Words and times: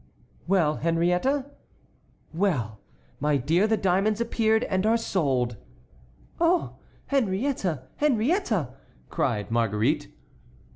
'""Well, 0.47 0.77
Henriette?" 0.77 1.45
"Well, 2.33 2.79
my 3.19 3.37
dear, 3.37 3.67
the 3.67 3.77
diamonds 3.77 4.19
appeared 4.19 4.63
and 4.63 4.83
are 4.87 4.97
sold." 4.97 5.57
"Oh, 6.39 6.77
Henriette! 7.11 7.87
Henriette!" 7.97 8.51
cried 9.11 9.51
Marguerite. 9.51 10.11